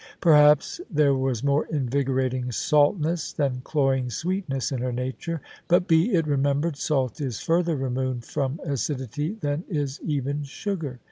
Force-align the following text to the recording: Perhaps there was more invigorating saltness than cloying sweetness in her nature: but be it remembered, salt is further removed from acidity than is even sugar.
Perhaps 0.19 0.81
there 0.89 1.13
was 1.13 1.43
more 1.43 1.67
invigorating 1.67 2.51
saltness 2.51 3.31
than 3.33 3.61
cloying 3.63 4.09
sweetness 4.09 4.71
in 4.71 4.79
her 4.81 4.91
nature: 4.91 5.41
but 5.67 5.87
be 5.87 6.15
it 6.15 6.25
remembered, 6.25 6.75
salt 6.75 7.21
is 7.21 7.39
further 7.39 7.75
removed 7.75 8.25
from 8.25 8.59
acidity 8.65 9.33
than 9.41 9.63
is 9.69 10.01
even 10.01 10.41
sugar. 10.41 10.99